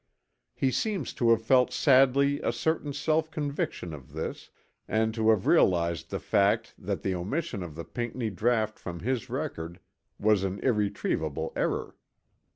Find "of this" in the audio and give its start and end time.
3.93-4.49